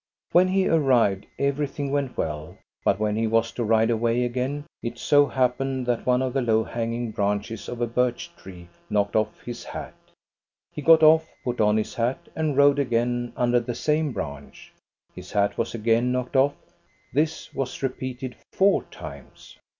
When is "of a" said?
7.69-7.85